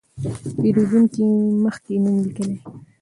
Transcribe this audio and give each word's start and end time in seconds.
پېرېدونکي 0.59 1.23
مخکې 1.63 1.93
نوم 2.03 2.15
لیکي. 2.23 2.49